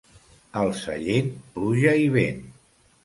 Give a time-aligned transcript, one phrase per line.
[0.61, 1.29] Al Sallent,
[1.59, 2.45] pluja i vent.